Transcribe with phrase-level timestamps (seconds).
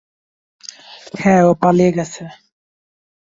[1.13, 2.23] হ্যাঁ, ও পালিয়ে গেছে।